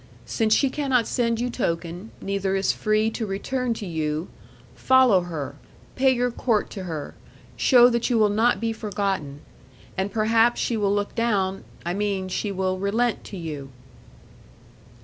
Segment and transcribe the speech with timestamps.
[0.25, 4.29] Since she cannot send you token, neither is free to return to you,
[4.73, 5.53] follow her,
[5.95, 7.13] pay your court to her;
[7.55, 9.41] show that you will not be forgotten;
[9.95, 13.69] and perhaps she will look down I mean, she will relent to you.'